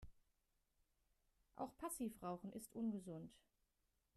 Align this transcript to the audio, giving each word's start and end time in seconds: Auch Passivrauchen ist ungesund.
Auch 1.57 1.77
Passivrauchen 1.77 2.51
ist 2.53 2.73
ungesund. 2.73 3.31